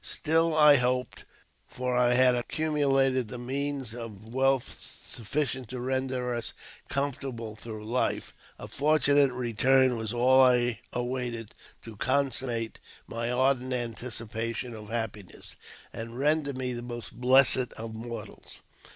Still 0.03 0.57
I 0.57 0.77
hoped, 0.77 1.25
for 1.67 1.95
I 1.95 2.15
had 2.15 2.33
accumulated 2.33 3.27
the 3.27 3.37
means 3.37 3.93
of 3.93 4.25
wealth 4.25 4.79
sufficient 4.79 5.69
to 5.69 5.79
render 5.79 6.33
us 6.33 6.55
comfortable 6.89 7.55
through 7.55 7.85
life; 7.85 8.33
d'l 8.57 8.65
fortunate 8.67 9.31
return 9.31 9.97
was 9.97 10.11
all 10.11 10.41
I 10.43 10.79
awaited 10.91 11.53
to 11.83 11.97
consummate 11.97 12.79
my 13.05 13.31
ardent 13.31 13.69
™' 13.69 13.73
anticipation 13.75 14.73
of 14.73 14.89
happiness, 14.89 15.55
and 15.93 16.17
render 16.17 16.51
me 16.53 16.73
the 16.73 16.81
most 16.81 17.11
blessed 17.21 17.71
of 17.73 17.93
mortals. 17.93 18.61